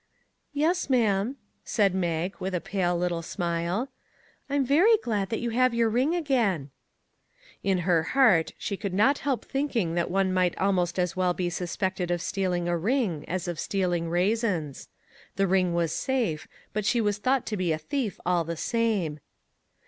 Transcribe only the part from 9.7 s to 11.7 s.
that one might almost as well be